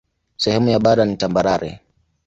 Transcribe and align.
Sehemu 0.37 0.69
ya 0.69 0.79
bara 0.79 1.05
ni 1.05 1.15
tambarare. 1.17 1.71